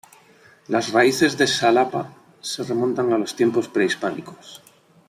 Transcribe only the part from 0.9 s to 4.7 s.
raíces de Xalapa se remontan a los tiempos prehispánicos.